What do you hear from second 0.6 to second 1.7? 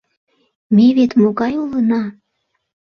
Ме вет могай